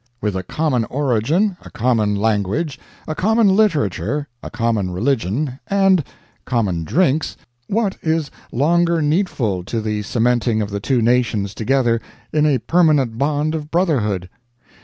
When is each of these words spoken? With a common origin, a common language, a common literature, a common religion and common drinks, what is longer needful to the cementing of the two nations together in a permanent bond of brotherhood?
With 0.19 0.35
a 0.35 0.41
common 0.41 0.83
origin, 0.85 1.57
a 1.61 1.69
common 1.69 2.15
language, 2.15 2.79
a 3.07 3.13
common 3.13 3.55
literature, 3.55 4.27
a 4.41 4.49
common 4.49 4.89
religion 4.89 5.59
and 5.67 6.03
common 6.43 6.83
drinks, 6.83 7.37
what 7.67 7.97
is 8.01 8.31
longer 8.51 8.99
needful 9.03 9.63
to 9.65 9.79
the 9.79 10.01
cementing 10.01 10.59
of 10.59 10.71
the 10.71 10.79
two 10.79 11.03
nations 11.03 11.53
together 11.53 12.01
in 12.33 12.47
a 12.47 12.57
permanent 12.57 13.19
bond 13.19 13.53
of 13.53 13.69
brotherhood? 13.69 14.27